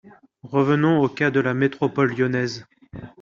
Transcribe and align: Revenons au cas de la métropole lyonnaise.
Revenons 0.41 0.99
au 1.01 1.09
cas 1.09 1.29
de 1.29 1.39
la 1.39 1.53
métropole 1.53 2.15
lyonnaise. 2.17 2.65